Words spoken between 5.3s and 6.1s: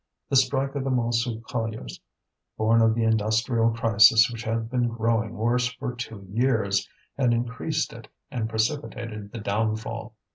worse for